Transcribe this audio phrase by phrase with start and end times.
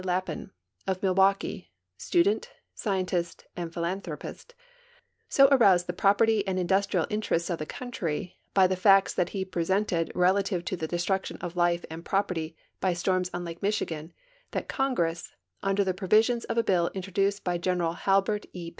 [0.03, 0.49] Lapham,
[0.87, 4.55] of Milwaukee, student, scientist, and philanthropist,
[5.29, 9.29] so aroused the property and industrial in terests of the countr}^ b}^ the facts that
[9.29, 14.11] he presented relative to the destruction of life and property b^' storms on Lake Michigan
[14.49, 18.69] that Congress, under the provisions of a bill introduced by Gen eral Halbert E.